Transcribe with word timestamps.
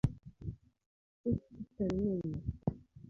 kuki 1.21 1.29
tutabimenya 1.47 2.43